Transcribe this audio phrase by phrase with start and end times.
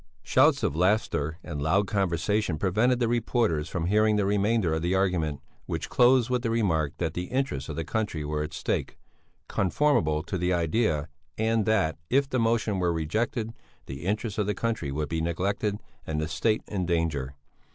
[0.23, 4.95] Shouts of laughter and loud conversation prevented the reporters from hearing the remainder of the
[4.95, 8.97] argument, which closed with the remark that the interests of the country were at stake,
[9.47, 13.53] conformable to the idea, and that, if the motion were rejected
[13.85, 15.77] the interests of the country would be neglected
[16.07, 17.35] and the State in danger.